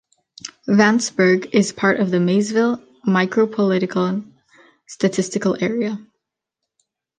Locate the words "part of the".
1.71-2.19